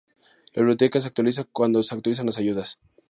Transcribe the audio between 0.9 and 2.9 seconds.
se actualiza cuando se actualizan las ayudas.